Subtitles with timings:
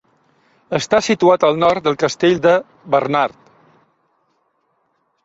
[0.77, 2.53] Està situat al nord del castell de
[2.97, 3.53] Barnard.